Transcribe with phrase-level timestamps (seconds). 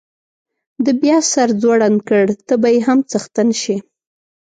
[0.83, 3.77] ده بیا سر ځوړند کړ، ته به یې هم څښتن شې.